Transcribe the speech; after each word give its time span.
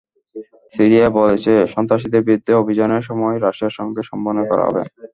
Syria 0.73 1.07
বলেছে, 1.19 1.53
সন্ত্রাসীদের 1.73 2.25
বিরুদ্ধে 2.27 2.53
অভিযানের 2.61 3.03
সময় 3.09 3.35
রাশিয়ার 3.37 3.77
সঙ্গে 3.79 4.01
সমন্বয় 4.09 4.47
করা 4.51 4.63
হবে। 4.67 4.81